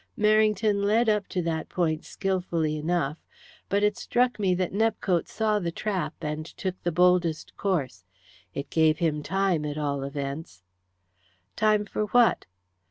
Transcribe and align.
Merrington 0.17 0.83
led 0.83 1.09
up 1.09 1.27
to 1.27 1.43
that 1.43 1.69
point 1.69 2.05
skilfully 2.05 2.75
enough, 2.75 3.19
but 3.69 3.83
it 3.83 3.95
struck 3.97 4.39
me 4.39 4.55
that 4.55 4.73
Nepcote 4.73 5.27
saw 5.27 5.59
the 5.59 5.71
trap, 5.71 6.15
and 6.21 6.43
took 6.43 6.81
the 6.81 6.91
boldest 6.91 7.55
course. 7.55 8.03
It 8.55 8.71
gave 8.71 8.97
him 8.97 9.21
time, 9.21 9.63
at 9.63 9.77
all 9.77 10.01
events." 10.01 10.63
"Time 11.55 11.85
for 11.85 12.05
what?" 12.07 12.47